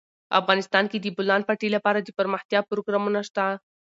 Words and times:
افغانستان 0.39 0.85
کې 0.91 0.97
د 0.99 1.05
د 1.05 1.13
بولان 1.17 1.41
پټي 1.47 1.69
لپاره 1.75 1.99
دپرمختیا 2.01 2.59
پروګرامونه 2.69 3.19
شته. 3.27 3.45